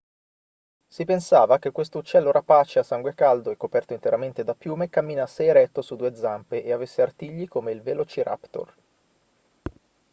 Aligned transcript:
si 0.87 1.05
pensava 1.05 1.59
che 1.59 1.69
questo 1.69 1.99
uccello 1.99 2.31
rapace 2.31 2.79
a 2.79 2.83
sangue 2.83 3.13
caldo 3.13 3.51
e 3.51 3.55
coperto 3.55 3.93
interamente 3.93 4.43
da 4.43 4.55
piume 4.55 4.89
camminasse 4.89 5.43
eretto 5.45 5.83
su 5.83 5.95
due 5.95 6.15
zampe 6.15 6.63
e 6.63 6.71
avesse 6.71 7.03
artigli 7.03 7.47
come 7.47 7.71
il 7.71 7.83
velociraptor 7.83 8.73